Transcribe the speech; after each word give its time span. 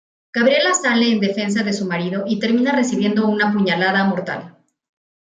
Gabriela 0.35 0.73
sale 0.73 1.11
en 1.11 1.19
defensa 1.19 1.61
de 1.61 1.73
su 1.73 1.85
marido 1.85 2.23
y 2.25 2.39
termina 2.39 2.71
recibiendo 2.71 3.27
una 3.27 3.53
puñalada 3.53 4.03
mortal. 4.03 4.57